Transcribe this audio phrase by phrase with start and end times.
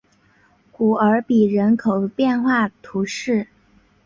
[0.71, 3.47] 古尔比人口变化图示